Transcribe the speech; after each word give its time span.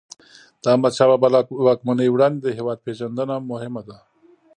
د 0.61 0.63
احمدشاه 0.73 1.09
بابا 1.11 1.27
له 1.35 1.41
واکمنۍ 1.65 2.07
وړاندې 2.11 2.39
د 2.41 2.47
هیواد 2.57 2.83
پېژندنه 2.85 3.35
مهم 3.51 3.73
ده. 3.87 3.97